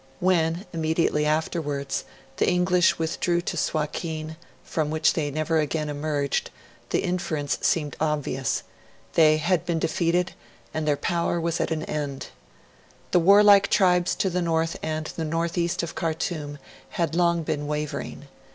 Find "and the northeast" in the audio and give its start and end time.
14.81-15.83